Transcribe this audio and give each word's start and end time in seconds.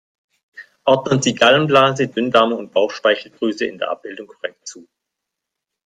Ordnen 0.83 1.21
Sie 1.21 1.35
Gallenblase, 1.35 2.07
Dünndarm 2.07 2.53
und 2.53 2.71
Bauchspeicheldrüse 2.71 3.65
in 3.67 3.77
der 3.77 3.91
Abbildung 3.91 4.25
korrekt 4.25 4.67
zu! 4.67 4.87